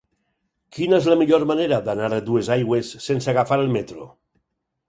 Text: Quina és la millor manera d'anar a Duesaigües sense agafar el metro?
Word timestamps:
Quina 0.77 0.99
és 1.03 1.09
la 1.11 1.17
millor 1.19 1.45
manera 1.51 1.79
d'anar 1.89 2.09
a 2.17 2.21
Duesaigües 2.31 2.93
sense 3.09 3.33
agafar 3.35 3.63
el 3.67 3.71
metro? 3.79 4.09